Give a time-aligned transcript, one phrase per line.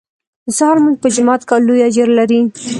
[0.45, 2.39] د سهار لمونځ په جماعت کول لوی اجر لري